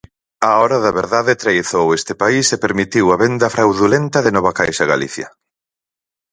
Á 0.47 0.51
hora 0.61 0.77
da 0.85 0.91
verdade 0.99 1.39
traizoou 1.43 1.87
este 1.99 2.13
país 2.21 2.45
e 2.55 2.61
permitiu 2.65 3.05
a 3.09 3.19
venda 3.23 3.53
fraudulenta 3.55 4.19
de 4.25 4.33
Novacaixagalicia. 4.35 5.27